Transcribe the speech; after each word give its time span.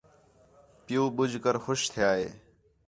پِیؤ 0.85 1.05
ٻُجھ 1.15 1.37
کر 1.43 1.55
خوش 1.63 1.81
تِھیا 1.91 2.09
ہِے 2.19 2.27